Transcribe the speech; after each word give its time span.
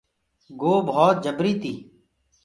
گو 0.59 0.73
ڀوت 0.87 1.15
جبري 1.23 1.53
تي۔ 1.61 1.73